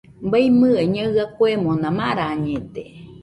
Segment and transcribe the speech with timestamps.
[0.31, 2.83] Baimɨe Ñaɨa kuemona marañede.